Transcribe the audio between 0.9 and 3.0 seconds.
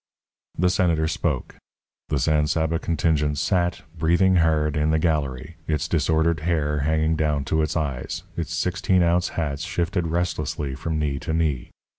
spoke. The San Saba